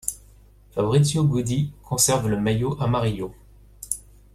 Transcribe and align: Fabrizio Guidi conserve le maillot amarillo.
Fabrizio 0.71 1.23
Guidi 1.23 1.73
conserve 1.83 2.27
le 2.27 2.37
maillot 2.41 2.75
amarillo. 2.81 3.35